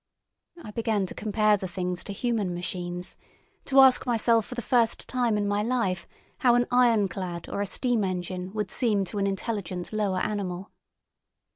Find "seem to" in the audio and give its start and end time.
8.71-9.19